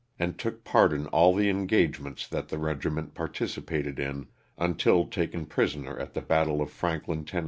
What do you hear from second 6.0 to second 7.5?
the battle of Franklin, Term.